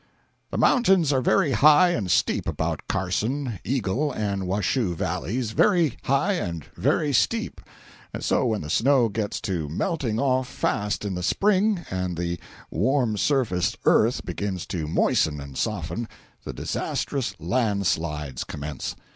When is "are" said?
1.13-1.21